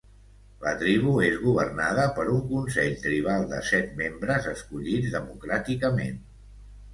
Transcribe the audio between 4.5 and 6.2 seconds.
escollits democràticament.